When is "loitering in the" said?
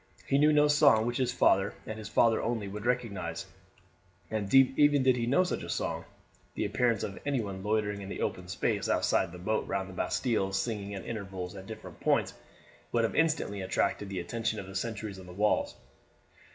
7.61-8.23